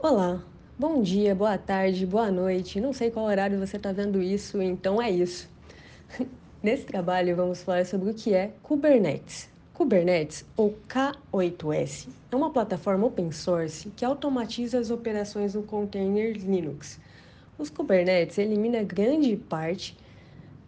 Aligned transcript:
Olá, 0.00 0.40
bom 0.78 1.02
dia, 1.02 1.34
boa 1.34 1.58
tarde, 1.58 2.06
boa 2.06 2.30
noite. 2.30 2.80
Não 2.80 2.92
sei 2.92 3.10
qual 3.10 3.26
horário 3.26 3.58
você 3.58 3.78
está 3.78 3.90
vendo 3.90 4.22
isso, 4.22 4.62
então 4.62 5.02
é 5.02 5.10
isso. 5.10 5.50
Nesse 6.62 6.84
trabalho 6.84 7.34
vamos 7.34 7.64
falar 7.64 7.84
sobre 7.84 8.10
o 8.10 8.14
que 8.14 8.32
é 8.32 8.52
Kubernetes. 8.62 9.50
Kubernetes, 9.74 10.44
ou 10.56 10.78
K8S, 10.88 12.06
é 12.30 12.36
uma 12.36 12.50
plataforma 12.50 13.08
open 13.08 13.32
source 13.32 13.90
que 13.96 14.04
automatiza 14.04 14.78
as 14.78 14.92
operações 14.92 15.56
no 15.56 15.64
container 15.64 16.32
Linux. 16.36 17.00
Os 17.58 17.68
Kubernetes 17.68 18.38
eliminam 18.38 18.84
grande 18.84 19.34
parte 19.36 19.96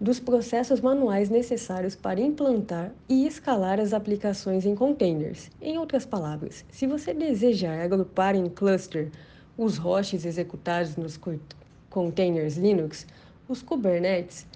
dos 0.00 0.18
processos 0.18 0.80
manuais 0.80 1.28
necessários 1.28 1.94
para 1.94 2.20
implantar 2.20 2.90
e 3.06 3.26
escalar 3.26 3.78
as 3.78 3.92
aplicações 3.92 4.64
em 4.64 4.74
containers. 4.74 5.50
Em 5.60 5.76
outras 5.76 6.06
palavras, 6.06 6.64
se 6.70 6.86
você 6.86 7.12
desejar 7.12 7.80
agrupar 7.80 8.34
em 8.34 8.48
cluster 8.48 9.10
os 9.58 9.76
hosts 9.76 10.24
executados 10.24 10.96
nos 10.96 11.20
containers 11.90 12.56
Linux, 12.56 13.06
os 13.46 13.60
Kubernetes 13.60 14.46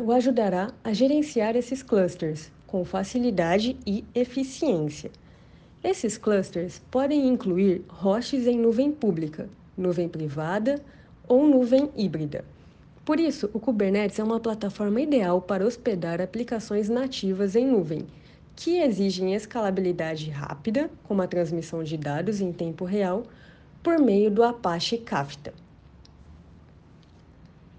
o 0.00 0.12
ajudará 0.12 0.70
a 0.84 0.92
gerenciar 0.92 1.56
esses 1.56 1.82
clusters 1.82 2.52
com 2.66 2.84
facilidade 2.84 3.76
e 3.84 4.04
eficiência. 4.14 5.10
Esses 5.82 6.16
clusters 6.16 6.80
podem 6.90 7.26
incluir 7.26 7.84
hosts 7.88 8.46
em 8.46 8.58
nuvem 8.58 8.92
pública, 8.92 9.48
nuvem 9.76 10.08
privada 10.08 10.80
ou 11.26 11.46
nuvem 11.46 11.90
híbrida. 11.96 12.44
Por 13.04 13.18
isso, 13.18 13.50
o 13.52 13.58
Kubernetes 13.58 14.20
é 14.20 14.22
uma 14.22 14.38
plataforma 14.38 15.00
ideal 15.00 15.40
para 15.40 15.66
hospedar 15.66 16.20
aplicações 16.20 16.88
nativas 16.88 17.56
em 17.56 17.66
nuvem, 17.66 18.06
que 18.54 18.78
exigem 18.78 19.34
escalabilidade 19.34 20.30
rápida, 20.30 20.88
como 21.02 21.20
a 21.20 21.26
transmissão 21.26 21.82
de 21.82 21.96
dados 21.96 22.40
em 22.40 22.52
tempo 22.52 22.84
real, 22.84 23.24
por 23.82 23.98
meio 23.98 24.30
do 24.30 24.44
Apache 24.44 24.98
Kafka. 24.98 25.52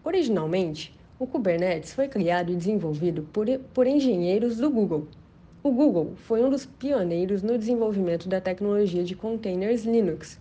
Originalmente, 0.03 0.93
o 1.17 1.25
Kubernetes 1.25 1.93
foi 1.93 2.09
criado 2.09 2.51
e 2.51 2.55
desenvolvido 2.57 3.23
por, 3.31 3.47
por 3.73 3.87
engenheiros 3.87 4.57
do 4.57 4.69
Google. 4.69 5.07
O 5.63 5.71
Google 5.71 6.15
foi 6.17 6.43
um 6.43 6.49
dos 6.49 6.65
pioneiros 6.65 7.41
no 7.41 7.57
desenvolvimento 7.57 8.27
da 8.27 8.41
tecnologia 8.41 9.05
de 9.05 9.15
containers 9.15 9.85
Linux 9.85 10.37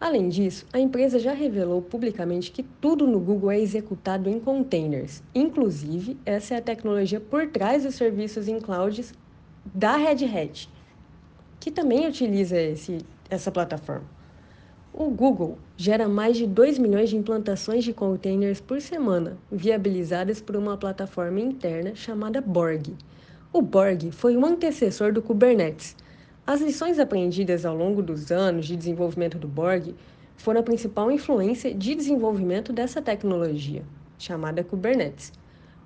Além 0.00 0.28
disso, 0.28 0.64
a 0.72 0.78
empresa 0.78 1.18
já 1.18 1.32
revelou 1.32 1.82
publicamente 1.82 2.52
que 2.52 2.62
tudo 2.62 3.04
no 3.04 3.18
Google 3.18 3.50
é 3.50 3.58
executado 3.58 4.30
em 4.30 4.38
containers. 4.38 5.24
Inclusive, 5.34 6.16
essa 6.24 6.54
é 6.54 6.58
a 6.58 6.62
tecnologia 6.62 7.18
por 7.18 7.48
trás 7.48 7.82
dos 7.82 7.96
serviços 7.96 8.46
em 8.46 8.60
clouds 8.60 9.12
da 9.74 9.96
Red 9.96 10.24
Hat, 10.24 10.70
que 11.58 11.72
também 11.72 12.06
utiliza 12.06 12.56
esse, 12.60 12.98
essa 13.28 13.50
plataforma. 13.50 14.06
O 14.94 15.10
Google 15.10 15.58
gera 15.76 16.08
mais 16.08 16.36
de 16.36 16.46
2 16.46 16.78
milhões 16.78 17.10
de 17.10 17.16
implantações 17.16 17.82
de 17.82 17.92
containers 17.92 18.60
por 18.60 18.80
semana, 18.80 19.36
viabilizadas 19.50 20.40
por 20.40 20.56
uma 20.56 20.76
plataforma 20.76 21.40
interna 21.40 21.96
chamada 21.96 22.40
Borg. 22.40 22.94
O 23.52 23.60
Borg 23.60 24.12
foi 24.12 24.36
o 24.36 24.46
antecessor 24.46 25.12
do 25.12 25.20
Kubernetes 25.20 25.96
as 26.48 26.62
lições 26.62 26.98
aprendidas 26.98 27.66
ao 27.66 27.76
longo 27.76 28.02
dos 28.02 28.32
anos 28.32 28.66
de 28.66 28.74
desenvolvimento 28.74 29.38
do 29.38 29.46
Borg 29.46 29.94
foram 30.34 30.60
a 30.60 30.62
principal 30.62 31.10
influência 31.10 31.74
de 31.74 31.94
desenvolvimento 31.94 32.72
dessa 32.72 33.02
tecnologia, 33.02 33.82
chamada 34.18 34.64
Kubernetes. 34.64 35.30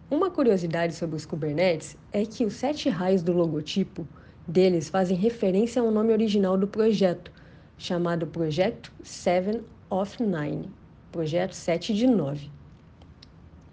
Uma 0.09 0.31
curiosidade 0.31 0.95
sobre 0.95 1.17
os 1.17 1.27
Kubernetes 1.27 1.97
é 2.13 2.25
que 2.25 2.45
os 2.45 2.53
sete 2.53 2.89
raios 2.89 3.25
do 3.25 3.33
logotipo 3.33 4.07
deles 4.47 4.89
fazem 4.89 5.17
referência 5.17 5.83
ao 5.83 5.91
nome 5.91 6.13
original 6.13 6.57
do 6.57 6.69
projeto, 6.69 7.33
chamado 7.77 8.25
Projeto 8.29 8.93
7 9.03 9.63
of 9.91 10.23
9, 10.23 10.69
Projeto 11.11 11.55
7 11.55 11.93
de 11.93 12.07
9. 12.07 12.49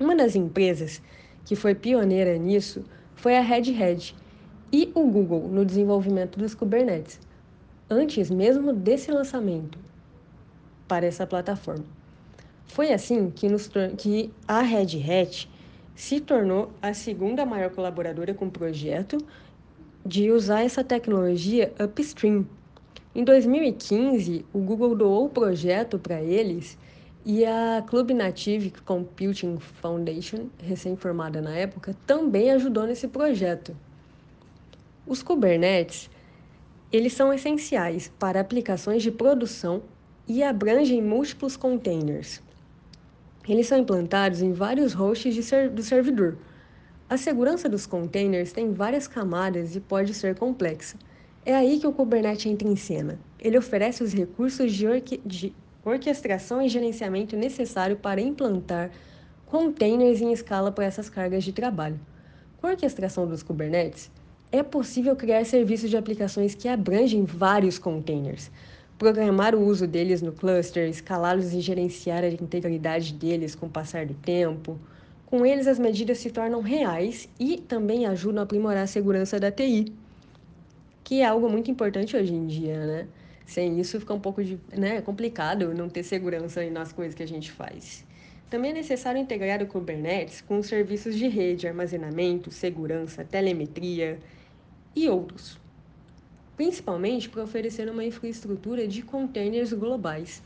Uma 0.02 0.16
das 0.16 0.36
empresas 0.36 1.04
que 1.46 1.56
foi 1.56 1.76
pioneira 1.76 2.36
nisso 2.40 2.84
foi 3.16 3.38
a 3.38 3.42
Red 3.42 3.76
Hat, 3.80 4.16
e 4.72 4.92
o 4.94 5.06
Google 5.06 5.48
no 5.48 5.66
desenvolvimento 5.66 6.38
dos 6.38 6.54
Kubernetes, 6.54 7.20
antes 7.90 8.30
mesmo 8.30 8.74
desse 8.74 9.12
lançamento 9.12 9.78
para 10.88 11.06
essa 11.06 11.26
plataforma. 11.26 11.86
Foi 12.66 12.94
assim 12.94 13.32
que, 13.32 13.50
nos, 13.50 13.70
que 13.98 14.32
a 14.48 14.62
Red 14.62 15.02
Hat 15.02 15.50
se 15.96 16.20
tornou 16.20 16.72
a 16.82 16.94
segunda 16.94 17.46
maior 17.46 17.72
colaboradora 17.72 18.34
com 18.34 18.46
o 18.46 18.52
projeto 18.52 19.18
de 20.06 20.32
usar 20.32 20.62
essa 20.62 20.84
tecnologia 20.84 21.74
upstream. 21.84 22.46
Em 23.14 23.24
2015, 23.24 24.46
o 24.54 24.60
Google 24.60 24.96
doou 24.96 25.26
o 25.26 25.30
projeto 25.30 26.00
para 26.00 26.22
eles 26.22 26.78
e 27.26 27.44
a 27.44 27.84
Club 27.88 28.12
Native 28.12 28.72
Computing 28.86 29.58
Foundation, 29.60 30.48
recém-formada 30.64 31.42
na 31.42 31.56
época, 31.56 31.96
também 32.08 32.52
ajudou 32.52 32.86
nesse 32.86 33.08
projeto. 33.08 33.76
Os 35.10 35.24
Kubernetes, 35.24 36.08
eles 36.92 37.14
são 37.14 37.34
essenciais 37.34 38.12
para 38.20 38.40
aplicações 38.40 39.02
de 39.02 39.10
produção 39.10 39.82
e 40.28 40.44
abrangem 40.44 41.02
múltiplos 41.02 41.58
containers. 41.58 42.40
Eles 43.48 43.66
são 43.66 43.80
implantados 43.80 44.44
em 44.44 44.54
vários 44.54 44.94
hosts 44.94 45.44
ser 45.44 45.68
do 45.72 45.82
servidor. 45.82 46.38
A 47.10 47.18
segurança 47.18 47.68
dos 47.68 47.88
containers 47.88 48.52
tem 48.52 48.72
várias 48.72 49.08
camadas 49.08 49.76
e 49.76 49.80
pode 49.80 50.14
ser 50.14 50.36
complexa. 50.36 50.96
É 51.44 51.56
aí 51.56 51.80
que 51.80 51.88
o 51.88 51.92
Kubernetes 51.92 52.46
entra 52.46 52.68
em 52.68 52.76
cena. 52.76 53.20
Ele 53.40 53.58
oferece 53.58 54.04
os 54.04 54.14
recursos 54.14 54.72
de, 54.72 54.86
orque 54.86 55.20
de 55.26 55.56
orquestração 55.84 56.62
e 56.62 56.70
gerenciamento 56.70 57.36
necessário 57.36 57.96
para 57.96 58.22
implantar 58.22 58.92
containers 59.48 60.22
em 60.22 60.32
escala 60.32 60.72
para 60.72 60.86
essas 60.86 61.10
cargas 61.10 61.44
de 61.44 61.52
trabalho. 61.52 62.00
Com 62.62 62.68
a 62.68 62.72
orquestração 62.72 63.26
dos 63.26 63.42
Kubernetes, 63.42 64.12
é 64.52 64.64
possível 64.64 65.16
criar 65.16 65.46
serviços 65.46 65.90
de 65.90 65.98
aplicações 65.98 66.56
que 66.56 66.68
abrangem 66.68 67.24
vários 67.24 67.78
containers, 67.78 68.50
programar 68.98 69.54
o 69.54 69.64
uso 69.64 69.86
deles 69.86 70.22
no 70.22 70.32
cluster, 70.32 70.90
escalá-los 70.90 71.54
e 71.54 71.62
gerenciar 71.62 72.24
a 72.24 72.28
integridade 72.28 73.14
deles 73.14 73.54
com 73.54 73.68
o 73.68 73.70
passar 73.70 74.06
do 74.06 74.14
tempo. 74.16 74.80
Com 75.28 75.46
eles, 75.46 75.68
as 75.68 75.78
medidas 75.78 76.18
se 76.18 76.32
tornam 76.32 76.62
reais 76.62 77.30
e 77.40 77.58
também 77.58 78.08
ajudam 78.08 78.42
a 78.42 78.44
aprimorar 78.44 78.84
a 78.84 78.88
segurança 78.88 79.40
da 79.40 79.52
TI, 79.52 79.94
que 81.04 81.22
é 81.22 81.26
algo 81.26 81.48
muito 81.48 81.70
importante 81.70 82.18
hoje 82.18 82.34
em 82.34 82.48
dia, 82.48 82.86
né? 82.86 83.08
Sem 83.46 83.80
isso 83.80 84.00
fica 84.00 84.14
um 84.14 84.20
pouco 84.20 84.44
de, 84.44 84.60
né, 84.76 85.02
complicado 85.02 85.74
não 85.74 85.90
ter 85.90 86.04
segurança 86.04 86.68
nas 86.70 86.92
coisas 86.92 87.16
que 87.16 87.24
a 87.24 87.28
gente 87.28 87.52
faz. 87.52 88.06
Também 88.50 88.72
é 88.72 88.74
necessário 88.74 89.22
integrar 89.22 89.62
o 89.62 89.68
Kubernetes 89.68 90.42
com 90.42 90.58
os 90.58 90.68
serviços 90.68 91.16
de 91.16 91.28
rede, 91.28 91.68
armazenamento, 91.68 92.52
segurança, 92.52 93.24
telemetria, 93.24 94.20
e 94.96 95.10
outros, 95.10 95.60
principalmente 96.58 97.30
para 97.30 97.44
oferecer 97.44 97.90
uma 97.90 98.04
infraestrutura 98.04 98.88
de 98.88 99.02
containers 99.02 99.74
globais. 99.74 100.44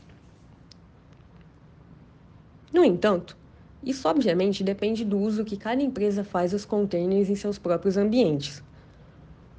No 2.72 2.84
entanto, 2.84 3.36
isso 3.84 4.08
obviamente 4.08 4.64
depende 4.64 5.04
do 5.04 5.18
uso 5.18 5.44
que 5.44 5.56
cada 5.56 5.82
empresa 5.82 6.24
faz 6.24 6.52
dos 6.52 6.64
containers 6.64 7.28
em 7.28 7.34
seus 7.34 7.58
próprios 7.58 7.96
ambientes. 7.96 8.62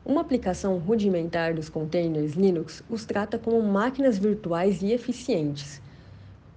Uma 0.03 0.21
aplicação 0.21 0.77
rudimentar 0.77 1.53
dos 1.53 1.69
containers 1.69 2.33
Linux 2.33 2.83
os 2.89 3.05
trata 3.05 3.39
como 3.39 3.61
máquinas 3.61 4.17
virtuais 4.17 4.81
e 4.81 4.91
eficientes. 4.91 5.81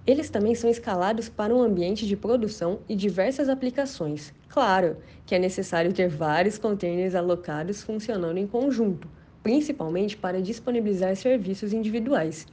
Eles 0.05 0.29
também 0.29 0.55
são 0.55 0.69
escalados 0.69 1.29
para 1.29 1.53
um 1.53 1.61
ambiente 1.61 2.07
de 2.07 2.15
produção 2.15 2.79
e 2.89 2.95
diversas 2.95 3.49
aplicações, 3.49 4.33
Claro 4.49 4.97
que 5.27 5.35
é 5.35 5.39
necessário 5.39 5.93
ter 5.93 6.09
vários 6.09 6.57
containers 6.57 7.13
alocados 7.13 7.83
funcionando 7.83 8.39
em 8.39 8.47
conjunto, 8.47 9.07
principalmente 9.43 10.17
para 10.17 10.41
disponibilizar 10.41 11.15
serviços 11.15 11.71
individuais. 11.71 12.47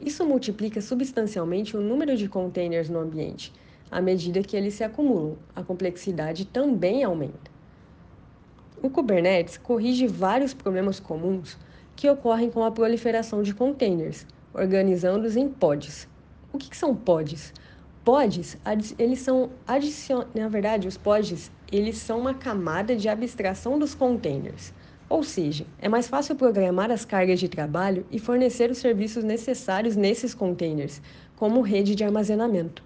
Isso 0.00 0.24
multiplica 0.26 0.80
substancialmente 0.80 1.76
o 1.76 1.80
número 1.80 2.16
de 2.16 2.26
containers 2.26 2.88
no 2.88 3.00
ambiente. 3.00 3.52
À 3.90 4.00
medida 4.00 4.42
que 4.42 4.56
eles 4.56 4.74
se 4.74 4.82
acumulam, 4.82 5.36
a 5.54 5.62
complexidade 5.62 6.46
também 6.46 7.04
aumenta. 7.04 7.50
O 8.82 8.88
Kubernetes 8.88 9.58
corrige 9.58 10.06
vários 10.06 10.54
problemas 10.54 10.98
comuns 10.98 11.58
que 11.94 12.08
ocorrem 12.08 12.50
com 12.50 12.64
a 12.64 12.70
proliferação 12.70 13.42
de 13.42 13.54
containers, 13.54 14.26
organizando-os 14.54 15.36
em 15.36 15.48
pods. 15.48 16.08
O 16.52 16.58
que 16.58 16.74
são 16.76 16.94
pods? 16.94 17.52
Pods, 18.06 18.56
eles 19.00 19.18
são 19.18 19.50
adicion... 19.66 20.26
na 20.32 20.46
verdade, 20.46 20.86
os 20.86 20.96
pods, 20.96 21.50
eles 21.72 21.98
são 21.98 22.20
uma 22.20 22.32
camada 22.32 22.94
de 22.94 23.08
abstração 23.08 23.80
dos 23.80 23.96
containers. 23.96 24.72
Ou 25.08 25.24
seja, 25.24 25.66
é 25.80 25.88
mais 25.88 26.06
fácil 26.06 26.36
programar 26.36 26.88
as 26.92 27.04
cargas 27.04 27.40
de 27.40 27.48
trabalho 27.48 28.06
e 28.08 28.20
fornecer 28.20 28.70
os 28.70 28.78
serviços 28.78 29.24
necessários 29.24 29.96
nesses 29.96 30.34
containers, 30.34 31.02
como 31.34 31.62
rede 31.62 31.96
de 31.96 32.04
armazenamento. 32.04 32.80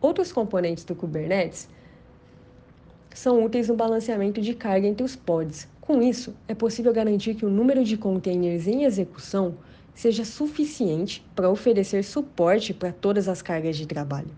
Outros 0.00 0.30
componentes 0.30 0.84
do 0.84 0.94
Kubernetes 0.94 1.68
são 3.12 3.44
úteis 3.44 3.66
no 3.66 3.74
balanceamento 3.74 4.40
de 4.40 4.54
carga 4.54 4.86
entre 4.86 5.02
os 5.02 5.16
pods. 5.16 5.68
Com 5.80 6.00
isso, 6.00 6.32
é 6.46 6.54
possível 6.54 6.92
garantir 6.92 7.34
que 7.34 7.44
o 7.44 7.50
número 7.50 7.82
de 7.82 7.96
containers 7.96 8.68
em 8.68 8.84
execução 8.84 9.56
seja 10.00 10.24
suficiente 10.24 11.22
para 11.36 11.50
oferecer 11.50 12.02
suporte 12.02 12.72
para 12.72 12.90
todas 12.90 13.28
as 13.28 13.42
cargas 13.42 13.76
de 13.76 13.86
trabalho. 13.86 14.30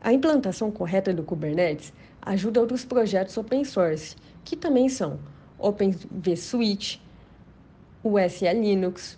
A 0.00 0.12
implantação 0.12 0.72
correta 0.72 1.14
do 1.14 1.22
Kubernetes 1.22 1.92
ajuda 2.20 2.60
outros 2.60 2.84
projetos 2.84 3.36
open 3.36 3.64
source, 3.64 4.16
que 4.44 4.56
também 4.56 4.88
são 4.88 5.20
OpenVSuite, 5.56 7.00
o 8.02 8.18
SE 8.28 8.52
Linux 8.52 9.16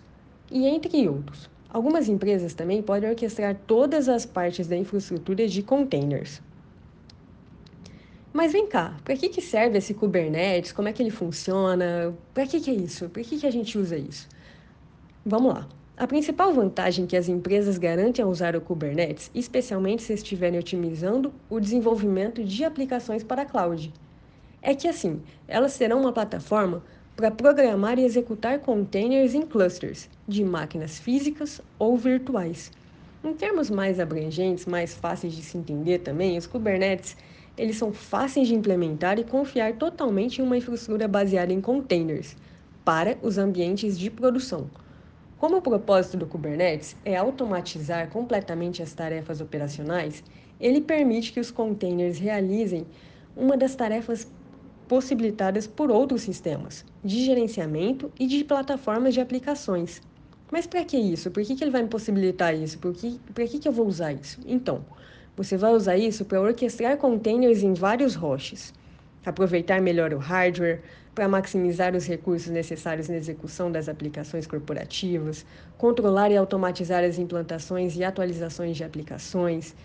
e 0.51 0.67
entre 0.67 1.09
outros. 1.09 1.49
Algumas 1.67 2.07
empresas 2.07 2.53
também 2.53 2.83
podem 2.83 3.09
orquestrar 3.09 3.55
todas 3.65 4.07
as 4.07 4.23
partes 4.23 4.67
da 4.67 4.77
infraestrutura 4.77 5.47
de 5.47 5.63
containers. 5.63 6.43
Mas 8.31 8.51
vem 8.51 8.67
cá, 8.67 8.95
para 9.03 9.17
que, 9.17 9.29
que 9.29 9.41
serve 9.41 9.79
esse 9.79 9.95
Kubernetes? 9.95 10.71
Como 10.71 10.87
é 10.87 10.93
que 10.93 11.01
ele 11.01 11.09
funciona? 11.09 12.15
Para 12.35 12.45
que, 12.45 12.61
que 12.61 12.69
é 12.69 12.75
isso? 12.75 13.09
Para 13.09 13.23
que, 13.23 13.39
que 13.39 13.47
a 13.47 13.51
gente 13.51 13.79
usa 13.79 13.97
isso? 13.97 14.29
Vamos 15.23 15.53
lá. 15.53 15.67
A 15.95 16.07
principal 16.07 16.51
vantagem 16.51 17.05
que 17.05 17.15
as 17.15 17.29
empresas 17.29 17.77
garantem 17.77 18.25
ao 18.25 18.31
usar 18.31 18.55
o 18.55 18.61
Kubernetes, 18.61 19.29
especialmente 19.35 20.01
se 20.01 20.13
estiverem 20.13 20.59
otimizando 20.59 21.31
o 21.47 21.59
desenvolvimento 21.59 22.43
de 22.43 22.63
aplicações 22.63 23.23
para 23.23 23.43
a 23.43 23.45
cloud, 23.45 23.93
é 24.63 24.73
que 24.73 24.87
assim, 24.87 25.21
elas 25.47 25.73
serão 25.73 26.01
uma 26.01 26.11
plataforma 26.11 26.83
para 27.15 27.29
programar 27.29 27.99
e 27.99 28.03
executar 28.03 28.57
containers 28.61 29.35
em 29.35 29.43
clusters 29.43 30.09
de 30.27 30.43
máquinas 30.43 30.97
físicas 30.97 31.61
ou 31.77 31.95
virtuais. 31.95 32.71
Em 33.23 33.35
termos 33.35 33.69
mais 33.69 33.99
abrangentes, 33.99 34.65
mais 34.65 34.95
fáceis 34.95 35.33
de 35.33 35.43
se 35.43 35.55
entender 35.55 35.99
também, 35.99 36.35
os 36.35 36.47
Kubernetes 36.47 37.15
eles 37.55 37.77
são 37.77 37.93
fáceis 37.93 38.47
de 38.47 38.55
implementar 38.55 39.19
e 39.19 39.23
confiar 39.23 39.73
totalmente 39.73 40.41
em 40.41 40.43
uma 40.43 40.57
infraestrutura 40.57 41.07
baseada 41.07 41.53
em 41.53 41.61
containers 41.61 42.35
para 42.83 43.19
os 43.21 43.37
ambientes 43.37 43.99
de 43.99 44.09
produção. 44.09 44.67
Como 45.41 45.57
o 45.57 45.61
propósito 45.61 46.17
do 46.17 46.27
Kubernetes 46.27 46.95
é 47.03 47.17
automatizar 47.17 48.07
completamente 48.11 48.83
as 48.83 48.93
tarefas 48.93 49.41
operacionais, 49.41 50.23
ele 50.59 50.79
permite 50.79 51.33
que 51.33 51.39
os 51.39 51.49
containers 51.49 52.19
realizem 52.19 52.85
uma 53.35 53.57
das 53.57 53.73
tarefas 53.73 54.31
possibilitadas 54.87 55.65
por 55.65 55.89
outros 55.89 56.21
sistemas 56.21 56.85
de 57.03 57.25
gerenciamento 57.25 58.11
e 58.19 58.27
de 58.27 58.43
plataformas 58.43 59.15
de 59.15 59.19
aplicações. 59.19 59.99
Mas 60.51 60.67
para 60.67 60.85
que 60.85 60.95
isso? 60.95 61.31
Por 61.31 61.43
que, 61.43 61.55
que 61.55 61.63
ele 61.63 61.71
vai 61.71 61.81
me 61.81 61.89
possibilitar 61.89 62.53
isso? 62.53 62.77
Por 62.77 62.93
que, 62.93 63.19
para 63.33 63.47
que, 63.47 63.57
que 63.57 63.67
eu 63.67 63.71
vou 63.71 63.87
usar 63.87 64.13
isso? 64.13 64.39
Então, 64.45 64.85
você 65.35 65.57
vai 65.57 65.73
usar 65.73 65.97
isso 65.97 66.23
para 66.23 66.39
orquestrar 66.39 66.97
containers 66.97 67.63
em 67.63 67.73
vários 67.73 68.13
hosts, 68.13 68.75
aproveitar 69.25 69.81
melhor 69.81 70.13
o 70.13 70.17
hardware, 70.17 70.81
para 71.13 71.27
maximizar 71.27 71.95
os 71.95 72.05
recursos 72.05 72.49
necessários 72.49 73.09
na 73.09 73.17
execução 73.17 73.71
das 73.71 73.89
aplicações 73.89 74.47
corporativas, 74.47 75.45
controlar 75.77 76.31
e 76.31 76.37
automatizar 76.37 77.03
as 77.03 77.19
implantações 77.19 77.97
e 77.97 78.03
atualizações 78.03 78.77
de 78.77 78.83
aplicações, 78.83 79.75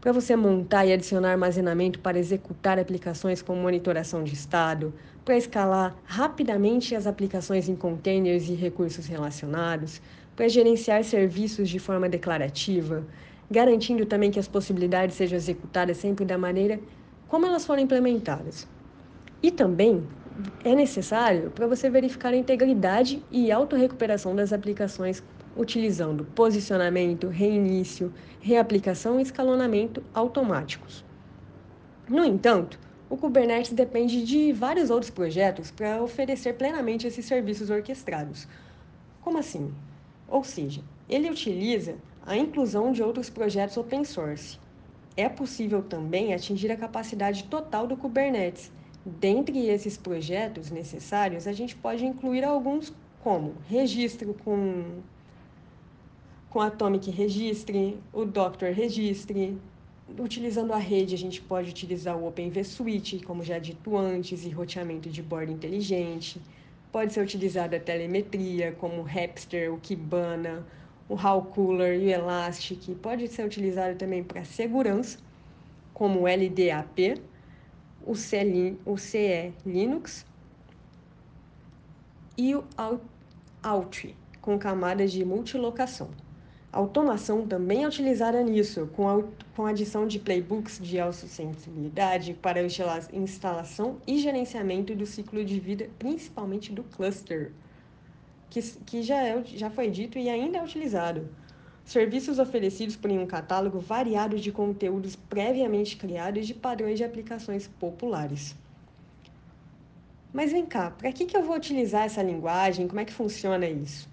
para 0.00 0.12
você 0.12 0.36
montar 0.36 0.86
e 0.86 0.92
adicionar 0.92 1.32
armazenamento 1.32 1.98
para 1.98 2.18
executar 2.18 2.78
aplicações 2.78 3.42
com 3.42 3.56
monitoração 3.56 4.22
de 4.22 4.34
estado, 4.34 4.94
para 5.24 5.36
escalar 5.36 5.96
rapidamente 6.04 6.94
as 6.94 7.08
aplicações 7.08 7.68
em 7.68 7.74
containers 7.74 8.48
e 8.48 8.54
recursos 8.54 9.06
relacionados, 9.06 10.00
para 10.36 10.48
gerenciar 10.48 11.02
serviços 11.02 11.68
de 11.68 11.80
forma 11.80 12.08
declarativa, 12.08 13.04
garantindo 13.50 14.06
também 14.06 14.30
que 14.30 14.38
as 14.38 14.46
possibilidades 14.46 15.16
sejam 15.16 15.36
executadas 15.36 15.96
sempre 15.96 16.24
da 16.24 16.38
maneira 16.38 16.78
como 17.26 17.46
elas 17.46 17.66
foram 17.66 17.82
implementadas. 17.82 18.68
E 19.42 19.50
também 19.50 20.06
é 20.64 20.74
necessário 20.74 21.50
para 21.50 21.66
você 21.66 21.88
verificar 21.88 22.32
a 22.32 22.36
integridade 22.36 23.24
e 23.30 23.50
autorrecuperação 23.50 24.34
das 24.34 24.52
aplicações 24.52 25.22
utilizando 25.56 26.24
posicionamento, 26.24 27.28
reinício, 27.28 28.12
reaplicação 28.40 29.18
e 29.18 29.22
escalonamento 29.22 30.02
automáticos. 30.12 31.04
No 32.08 32.24
entanto, 32.24 32.78
o 33.08 33.16
Kubernetes 33.16 33.72
depende 33.72 34.24
de 34.24 34.52
vários 34.52 34.90
outros 34.90 35.10
projetos 35.10 35.70
para 35.70 36.02
oferecer 36.02 36.54
plenamente 36.54 37.06
esses 37.06 37.24
serviços 37.24 37.70
orquestrados. 37.70 38.46
Como 39.20 39.38
assim? 39.38 39.74
Ou 40.26 40.44
seja, 40.44 40.84
ele 41.08 41.30
utiliza 41.30 41.96
a 42.20 42.36
inclusão 42.36 42.92
de 42.92 43.02
outros 43.02 43.30
projetos 43.30 43.76
open 43.76 44.04
source. 44.04 44.58
É 45.16 45.28
possível 45.28 45.82
também 45.82 46.34
atingir 46.34 46.70
a 46.70 46.76
capacidade 46.76 47.44
total 47.44 47.86
do 47.86 47.96
Kubernetes. 47.96 48.72
Dentre 49.08 49.68
esses 49.68 49.96
projetos 49.96 50.68
necessários, 50.72 51.46
a 51.46 51.52
gente 51.52 51.76
pode 51.76 52.04
incluir 52.04 52.42
alguns 52.42 52.92
como 53.22 53.54
registro 53.68 54.34
com 54.34 55.00
com 56.50 56.60
Atomic 56.60 57.08
Registre, 57.10 58.00
o 58.12 58.24
Doctor 58.24 58.72
Registre. 58.72 59.56
Utilizando 60.18 60.72
a 60.72 60.78
rede, 60.78 61.14
a 61.14 61.18
gente 61.18 61.40
pode 61.40 61.70
utilizar 61.70 62.16
o 62.16 62.26
OpenVSuite, 62.26 63.20
como 63.20 63.44
já 63.44 63.60
dito 63.60 63.96
antes, 63.96 64.44
e 64.44 64.48
roteamento 64.48 65.08
de 65.08 65.22
bordo 65.22 65.52
inteligente. 65.52 66.40
Pode 66.90 67.12
ser 67.12 67.20
utilizada 67.20 67.76
a 67.76 67.80
telemetria, 67.80 68.72
como 68.72 69.02
o 69.02 69.04
Rapster, 69.04 69.72
o 69.72 69.78
Kibana, 69.78 70.66
o 71.08 71.14
HAL 71.14 71.42
Cooler 71.44 72.00
e 72.00 72.06
o 72.06 72.10
Elastic. 72.10 72.92
Pode 72.96 73.28
ser 73.28 73.46
utilizado 73.46 73.96
também 73.96 74.24
para 74.24 74.44
segurança, 74.44 75.18
como 75.94 76.22
o 76.22 76.26
LDAP, 76.26 77.20
o 78.06 78.14
CE, 78.14 78.78
o 78.86 78.96
CE 78.96 79.52
Linux 79.66 80.24
e 82.38 82.54
o 82.54 82.64
Altri, 83.62 84.16
com 84.40 84.56
camadas 84.58 85.10
de 85.10 85.24
multilocação. 85.24 86.08
Automação 86.72 87.46
também 87.46 87.84
é 87.84 87.88
utilizada 87.88 88.42
nisso, 88.42 88.86
com 88.94 89.08
a, 89.08 89.24
com 89.56 89.64
a 89.64 89.70
adição 89.70 90.06
de 90.06 90.18
playbooks 90.18 90.78
de 90.78 91.00
autossensibilidade 91.00 92.34
para 92.34 92.60
instalação 93.12 93.96
e 94.06 94.18
gerenciamento 94.18 94.94
do 94.94 95.06
ciclo 95.06 95.44
de 95.44 95.58
vida, 95.58 95.88
principalmente 95.98 96.70
do 96.72 96.84
cluster, 96.84 97.52
que, 98.50 98.60
que 98.60 99.02
já, 99.02 99.22
é, 99.22 99.42
já 99.44 99.70
foi 99.70 99.90
dito 99.90 100.18
e 100.18 100.28
ainda 100.28 100.58
é 100.58 100.62
utilizado. 100.62 101.28
Serviços 101.86 102.40
oferecidos 102.40 102.96
por 102.96 103.08
um 103.12 103.24
catálogo 103.24 103.78
variado 103.78 104.40
de 104.40 104.50
conteúdos 104.50 105.14
previamente 105.14 105.96
criados 105.96 106.42
e 106.42 106.46
de 106.46 106.52
padrões 106.52 106.98
de 106.98 107.04
aplicações 107.04 107.68
populares. 107.78 108.56
Mas 110.32 110.50
vem 110.50 110.66
cá, 110.66 110.90
para 110.90 111.12
que, 111.12 111.24
que 111.24 111.36
eu 111.36 111.44
vou 111.44 111.54
utilizar 111.54 112.02
essa 112.02 112.20
linguagem? 112.20 112.88
Como 112.88 112.98
é 112.98 113.04
que 113.04 113.12
funciona 113.12 113.68
isso? 113.68 114.08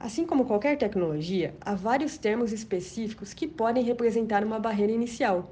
Assim 0.00 0.26
como 0.26 0.46
qualquer 0.46 0.76
tecnologia, 0.76 1.54
há 1.60 1.76
vários 1.76 2.18
termos 2.18 2.52
específicos 2.52 3.32
que 3.32 3.46
podem 3.46 3.84
representar 3.84 4.42
uma 4.42 4.58
barreira 4.58 4.92
inicial. 4.92 5.48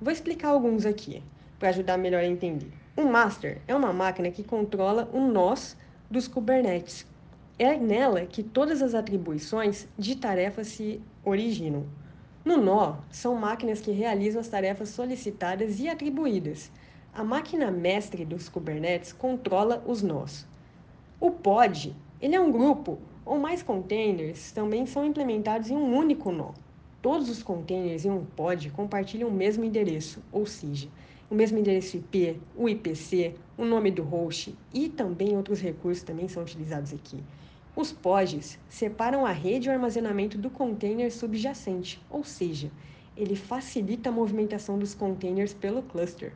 Vou 0.00 0.12
explicar 0.12 0.48
alguns 0.48 0.84
aqui, 0.84 1.22
para 1.56 1.68
ajudar 1.68 1.96
melhor 1.98 2.24
a 2.24 2.26
entender. 2.26 2.72
Um 2.96 3.04
master 3.04 3.62
é 3.68 3.74
uma 3.76 3.92
máquina 3.92 4.32
que 4.32 4.42
controla 4.42 5.08
o 5.12 5.20
nós 5.20 5.76
dos 6.10 6.26
Kubernetes. 6.26 7.06
É 7.58 7.74
nela 7.78 8.26
que 8.26 8.42
todas 8.42 8.82
as 8.82 8.94
atribuições 8.94 9.88
de 9.98 10.14
tarefas 10.14 10.66
se 10.66 11.00
originam. 11.24 11.86
No 12.44 12.58
nó, 12.58 12.96
são 13.10 13.34
máquinas 13.34 13.80
que 13.80 13.92
realizam 13.92 14.42
as 14.42 14.48
tarefas 14.48 14.90
solicitadas 14.90 15.80
e 15.80 15.88
atribuídas. 15.88 16.70
A 17.14 17.24
máquina 17.24 17.70
mestre 17.70 18.26
dos 18.26 18.50
Kubernetes 18.50 19.10
controla 19.10 19.82
os 19.86 20.02
nós. 20.02 20.46
O 21.18 21.30
pod, 21.30 21.96
ele 22.20 22.34
é 22.34 22.40
um 22.40 22.52
grupo 22.52 22.98
ou 23.24 23.38
mais 23.38 23.62
containers 23.62 24.52
também 24.52 24.84
são 24.84 25.06
implementados 25.06 25.70
em 25.70 25.76
um 25.76 25.96
único 25.96 26.30
nó. 26.30 26.50
Todos 27.00 27.30
os 27.30 27.42
containers 27.42 28.04
em 28.04 28.10
um 28.10 28.22
pod 28.22 28.68
compartilham 28.68 29.30
o 29.30 29.32
mesmo 29.32 29.64
endereço, 29.64 30.22
ou 30.30 30.44
seja, 30.44 30.88
o 31.28 31.34
mesmo 31.34 31.58
endereço 31.58 31.96
IP, 31.96 32.40
o 32.56 32.68
IPC, 32.68 33.34
o 33.58 33.64
nome 33.64 33.90
do 33.90 34.02
host 34.02 34.56
e 34.72 34.88
também 34.88 35.36
outros 35.36 35.60
recursos 35.60 36.04
também 36.04 36.28
são 36.28 36.42
utilizados 36.42 36.92
aqui. 36.92 37.22
Os 37.74 37.92
pods 37.92 38.58
separam 38.68 39.26
a 39.26 39.32
rede 39.32 39.68
e 39.68 39.70
o 39.70 39.72
armazenamento 39.72 40.38
do 40.38 40.48
container 40.48 41.12
subjacente, 41.12 42.00
ou 42.08 42.24
seja, 42.24 42.70
ele 43.16 43.34
facilita 43.34 44.08
a 44.08 44.12
movimentação 44.12 44.78
dos 44.78 44.94
containers 44.94 45.52
pelo 45.52 45.82
cluster. 45.82 46.32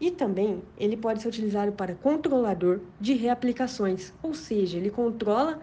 E 0.00 0.10
também 0.10 0.62
ele 0.76 0.96
pode 0.96 1.22
ser 1.22 1.28
utilizado 1.28 1.72
para 1.72 1.94
controlador 1.94 2.80
de 3.00 3.14
reaplicações, 3.14 4.12
ou 4.22 4.34
seja, 4.34 4.76
ele 4.76 4.90
controla 4.90 5.60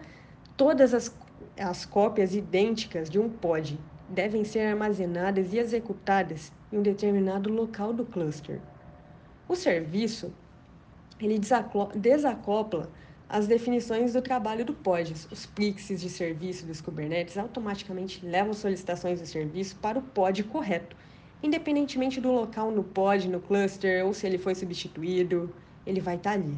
todas 0.56 0.94
as, 0.94 1.14
as 1.58 1.84
cópias 1.84 2.34
idênticas 2.34 3.08
de 3.08 3.18
um 3.18 3.28
pod 3.28 3.78
devem 4.08 4.44
ser 4.44 4.60
armazenadas 4.60 5.52
e 5.52 5.58
executadas 5.58 6.52
em 6.72 6.78
um 6.78 6.82
determinado 6.82 7.52
local 7.52 7.92
do 7.92 8.04
cluster. 8.04 8.60
O 9.48 9.54
serviço 9.54 10.32
ele 11.20 11.40
desacopla 11.94 12.90
as 13.28 13.46
definições 13.46 14.12
do 14.12 14.22
trabalho 14.22 14.64
do 14.64 14.74
pod. 14.74 15.12
Os 15.30 15.46
prixes 15.46 16.00
de 16.00 16.10
serviço 16.10 16.66
dos 16.66 16.80
Kubernetes 16.80 17.36
automaticamente 17.36 18.24
levam 18.24 18.52
solicitações 18.52 19.20
de 19.20 19.26
serviço 19.26 19.76
para 19.76 19.98
o 19.98 20.02
pod 20.02 20.42
correto 20.44 20.96
independentemente 21.42 22.20
do 22.20 22.32
local 22.32 22.70
no 22.70 22.82
pod, 22.82 23.28
no 23.28 23.40
cluster 23.40 24.04
ou 24.04 24.12
se 24.12 24.26
ele 24.26 24.38
foi 24.38 24.54
substituído, 24.54 25.52
ele 25.86 26.00
vai 26.00 26.16
estar 26.16 26.32
ali. 26.32 26.56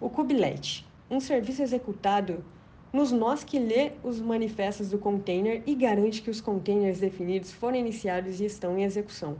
O 0.00 0.10
Kubelet, 0.10 0.84
um 1.10 1.20
serviço 1.20 1.62
executado 1.62 2.44
nos 2.92 3.10
nós 3.10 3.42
que 3.42 3.58
lê 3.58 3.92
os 4.04 4.20
manifestos 4.20 4.90
do 4.90 4.98
container 4.98 5.62
e 5.66 5.74
garante 5.74 6.20
que 6.20 6.30
os 6.30 6.40
containers 6.40 7.00
definidos 7.00 7.50
foram 7.50 7.78
iniciados 7.78 8.40
e 8.40 8.44
estão 8.44 8.76
em 8.78 8.84
execução. 8.84 9.38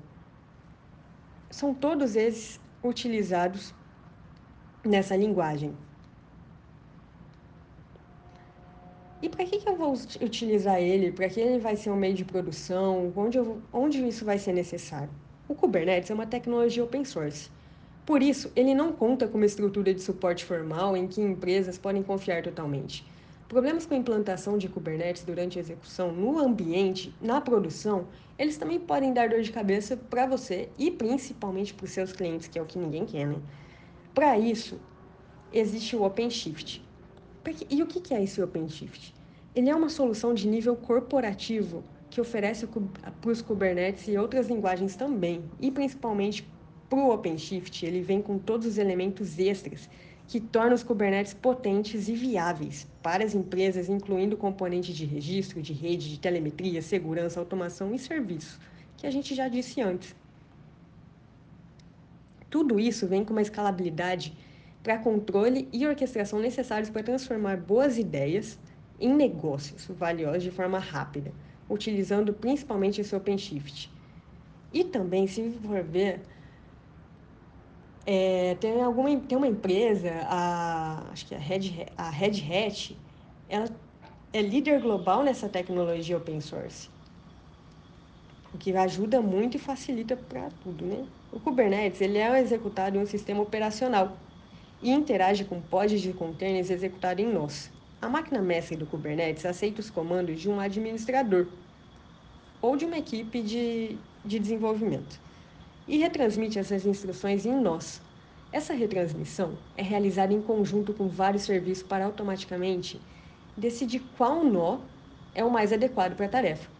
São 1.51 1.75
todos 1.75 2.17
esses 2.17 2.59
utilizados 2.83 3.75
nessa 4.83 5.15
linguagem. 5.15 5.75
E 9.21 9.29
para 9.29 9.45
que, 9.45 9.59
que 9.59 9.69
eu 9.69 9.77
vou 9.77 9.95
utilizar 10.21 10.81
ele? 10.81 11.13
Para 11.13 11.29
que 11.29 11.39
ele 11.39 11.61
vai 11.61 11.77
ser 11.77 11.91
um 11.91 11.97
meio 11.97 12.15
de 12.15 12.25
produção? 12.25 13.13
Onde, 13.15 13.39
eu, 13.39 13.63
onde 13.73 14.05
isso 14.09 14.25
vai 14.25 14.39
ser 14.39 14.53
necessário? 14.53 15.11
O 15.47 15.55
Kubernetes 15.55 16.11
é 16.11 16.15
uma 16.15 16.27
tecnologia 16.27 16.83
open 16.83 17.05
source. 17.05 17.51
Por 18.05 18.21
isso, 18.21 18.51
ele 18.57 18.75
não 18.75 18.93
conta 18.93 19.29
com 19.29 19.37
uma 19.37 19.47
estrutura 19.47 19.95
de 19.95 20.01
suporte 20.03 20.45
formal 20.45 20.97
em 20.97 21.07
que 21.07 21.21
empresas 21.21 21.79
podem 21.79 22.03
confiar 22.03 22.43
totalmente. 22.43 23.07
Problemas 23.53 23.85
com 23.85 23.93
a 23.93 23.99
implantação 23.99 24.57
de 24.57 24.67
Kubernetes 24.67 25.25
durante 25.25 25.59
a 25.59 25.61
execução 25.61 26.11
no 26.11 26.39
ambiente, 26.39 27.15
na 27.21 27.39
produção, 27.39 28.09
eles 28.39 28.57
também 28.57 28.81
podem 28.81 29.13
dar 29.13 29.29
dor 29.29 29.43
de 29.43 29.53
cabeça 29.53 29.95
para 29.95 30.25
você 30.25 30.71
e 30.79 30.91
principalmente 30.91 31.75
para 31.75 31.85
os 31.85 31.91
seus 31.91 32.15
clientes, 32.15 32.49
que 32.49 32.59
é 32.59 32.63
o 32.63 32.65
que 32.65 32.79
ninguém 32.79 33.05
quer, 33.05 33.27
né? 33.27 33.37
Para 34.15 34.39
isso, 34.39 34.81
existe 35.53 35.95
o 35.95 36.03
OpenShift. 36.03 36.83
E 37.69 37.83
o 37.83 37.87
que 37.87 38.15
é 38.15 38.25
esse 38.25 38.43
OpenShift? 38.43 39.15
Ele 39.55 39.69
é 39.69 39.77
uma 39.77 39.91
solução 39.91 40.33
de 40.33 40.49
nível 40.49 40.75
corporativo 40.75 41.85
que 42.09 42.23
oferece 42.23 42.67
para 42.67 43.31
os 43.31 43.43
Kubernetes 43.43 44.09
e 44.09 44.17
outras 44.17 44.49
linguagens 44.49 44.97
também, 44.97 45.45
e 45.61 45.71
principalmente 45.71 46.51
para 46.89 46.99
o 46.99 47.13
OpenShift, 47.13 47.85
ele 47.85 48.01
vem 48.01 48.23
com 48.23 48.39
todos 48.39 48.67
os 48.67 48.79
elementos 48.79 49.39
extras 49.39 49.91
que 50.33 50.41
torna 50.41 50.75
os 50.75 50.83
Kubernetes 50.83 51.35
potentes 51.35 52.09
e 52.09 52.15
viáveis 52.15 52.89
para 53.03 53.23
as 53.23 53.35
empresas, 53.35 53.91
incluindo 53.91 54.35
componentes 54.35 54.97
de 54.97 55.05
registro, 55.05 55.61
de 55.61 55.75
rede, 55.75 56.09
de 56.09 56.19
telemetria, 56.19 56.81
segurança, 56.81 57.39
automação 57.39 57.95
e 57.95 57.99
serviço, 57.99 58.59
que 58.97 59.07
a 59.07 59.11
gente 59.11 59.35
já 59.35 59.47
disse 59.47 59.83
antes. 59.83 60.17
Tudo 62.49 62.81
isso 62.81 63.07
vem 63.07 63.27
com 63.27 63.35
uma 63.35 63.43
escalabilidade 63.43 64.35
para 64.83 64.97
controle 64.97 65.69
e 65.71 65.87
orquestração 65.87 66.39
necessários 66.39 66.89
para 66.89 67.03
transformar 67.03 67.59
boas 67.59 67.99
ideias 67.99 68.59
em 68.99 69.13
negócios 69.13 69.87
valiosos 69.99 70.45
de 70.45 70.51
forma 70.51 70.79
rápida, 70.79 71.31
utilizando 71.69 72.33
principalmente 72.33 73.03
esse 73.03 73.15
OpenShift. 73.15 73.93
E 74.73 74.83
também, 74.83 75.27
se 75.27 75.51
for 75.63 75.83
ver, 75.83 76.23
é, 78.05 78.57
tem, 78.61 78.83
alguma, 78.83 79.17
tem 79.21 79.39
uma 79.39 79.47
empresa, 79.47 80.11
a, 80.25 81.05
acho 81.13 81.27
que 81.27 81.35
é 81.35 81.39
a 81.39 81.41
Red, 81.41 81.87
a 81.97 82.11
Red 82.11 82.43
Hat, 82.51 82.97
ela 83.49 83.69
é 84.33 84.43
líder 84.43 84.81
global 84.81 85.23
nessa 85.23 85.49
tecnologia 85.49 86.17
open 86.17 86.41
source. 86.41 86.91
O 88.53 88.59
que 88.59 88.75
ajuda 88.77 89.21
muito 89.21 89.57
e 89.57 89.61
facilita 89.61 90.17
para 90.17 90.49
tudo, 90.63 90.85
né? 90.85 91.07
O 91.33 91.41
Kubernetes 91.41 92.01
ele 92.01 92.19
é 92.19 92.41
executado 92.41 92.99
em 92.99 93.01
um 93.01 93.07
sistema 93.07 93.41
operacional 93.41 94.17
e 94.83 94.91
interage 94.91 95.45
com 95.45 95.61
pods 95.61 96.01
de 96.01 96.13
containers 96.13 96.71
executados 96.71 97.25
em 97.25 97.33
nós. 97.33 97.71
A 98.01 98.09
máquina 98.09 98.43
mestre 98.43 98.77
do 98.77 98.85
Kubernetes 98.85 99.47
aceita 99.47 99.81
os 99.81 99.89
comandos 99.89 100.41
de 100.41 100.51
um 100.51 100.61
administrador 100.61 101.47
ou 102.61 102.77
de 102.77 102.85
uma 102.85 102.99
equipe 102.99 103.41
de, 103.43 103.97
de 104.25 104.39
desenvolvimento 104.39 105.21
e 105.87 105.99
retransmite 105.99 106.59
essas 106.59 106.87
instruções 106.87 107.45
em 107.47 107.55
nós. 107.55 108.01
Essa 108.53 108.75
retransmissão 108.75 109.57
é 109.77 109.83
realizada 109.83 110.33
em 110.33 110.43
conjunto 110.43 110.93
com 110.93 111.09
vários 111.09 111.45
serviços 111.45 111.83
para 111.83 112.05
automaticamente 112.05 113.01
decidir 113.57 114.01
qual 114.17 114.45
nó 114.45 114.81
é 115.35 115.43
o 115.43 115.51
mais 115.51 115.73
adequado 115.73 116.15
para 116.17 116.27
a 116.27 116.29
tarefa. 116.29 116.71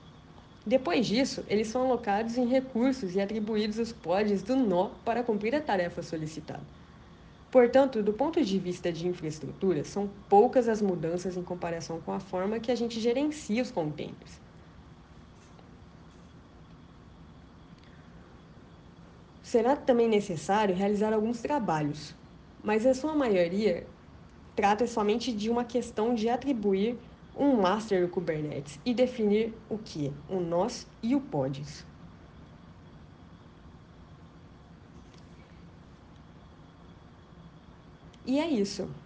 Depois 0.67 1.07
disso, 1.07 1.43
eles 1.49 1.69
são 1.69 1.83
alocados 1.83 2.37
em 2.37 2.47
recursos 2.47 3.15
e 3.15 3.21
atribuídos 3.21 3.79
os 3.79 3.93
pods 3.93 4.43
do 4.43 4.55
nó 4.55 4.91
para 5.05 5.23
cumprir 5.25 5.55
a 5.55 5.61
tarefa 5.61 6.03
solicitada. 6.03 6.63
Portanto, 7.51 8.03
do 8.03 8.13
ponto 8.13 8.43
de 8.43 8.59
vista 8.59 8.93
de 8.93 9.09
infraestrutura, 9.09 9.83
são 9.83 10.11
poucas 10.29 10.69
as 10.69 10.81
mudanças 10.81 11.37
em 11.37 11.43
comparação 11.43 12.01
com 12.01 12.13
a 12.13 12.21
forma 12.21 12.61
que 12.61 12.71
a 12.71 12.75
gente 12.75 13.01
gerencia 13.01 13.63
os 13.63 13.71
containers. 13.71 14.42
Será 19.53 19.77
também 19.77 20.09
necessário 20.09 20.75
realizar 20.75 21.13
alguns 21.13 21.43
trabalhos, 21.43 22.17
mas 22.65 22.87
a 22.87 22.95
sua 22.95 23.15
maioria 23.15 23.87
trata 24.55 24.87
somente 24.87 25.31
de 25.35 25.51
uma 25.51 25.63
questão 25.65 26.15
de 26.15 26.31
atribuir 26.31 26.99
um 27.35 27.61
master 27.61 28.07
do 28.07 28.11
Kubernetes 28.11 28.81
e 28.83 28.95
definir 28.95 29.63
o 29.69 29.79
que? 29.79 30.25
O 30.27 30.41
nós 30.41 30.91
e 31.03 31.15
o 31.15 31.21
pods. 31.21 31.87
E 38.25 38.39
é 38.41 38.49
isso 38.49 39.01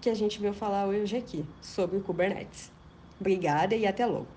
que 0.00 0.08
a 0.10 0.14
gente 0.14 0.40
veio 0.40 0.54
falar 0.54 0.86
hoje 0.88 1.16
aqui 1.16 1.54
sobre 1.60 1.96
o 1.98 2.02
Kubernetes. 2.02 2.72
Obrigada 3.20 3.74
e 3.76 3.86
até 3.86 4.06
logo. 4.06 4.35